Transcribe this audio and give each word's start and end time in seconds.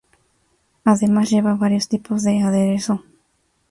Además 0.83 1.29
lleva 1.29 1.53
varios 1.53 1.87
tipos 1.87 2.23
de 2.23 2.41
aderezo. 2.41 3.03